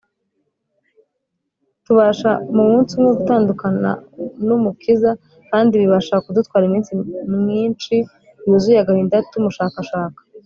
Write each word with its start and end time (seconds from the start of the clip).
tubasha 1.85 2.31
mu 2.55 2.63
munsi 2.69 2.91
umwe 2.97 3.11
gutandukana 3.19 3.91
n’Umukiza, 4.47 5.11
kandi 5.51 5.73
bibasha 5.81 6.15
kudutwara 6.23 6.63
iminsi 6.69 6.91
mwinshi 7.41 7.95
yuzuye 8.45 8.79
agahinda 8.81 9.17
tumushakashaka 9.31 10.19